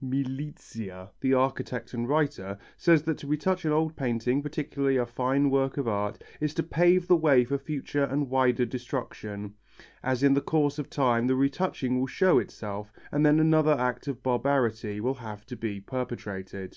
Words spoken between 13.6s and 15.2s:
act of barbarity will